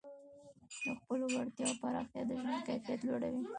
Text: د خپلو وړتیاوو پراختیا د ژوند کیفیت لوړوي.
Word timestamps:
د 0.83 0.85
خپلو 0.99 1.25
وړتیاوو 1.33 1.79
پراختیا 1.81 2.21
د 2.27 2.31
ژوند 2.41 2.61
کیفیت 2.67 2.99
لوړوي. 3.07 3.41